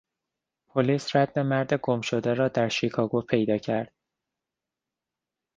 [0.69, 3.93] پلیس رد مرد گمشده را در شیکاگو پیدا کرد.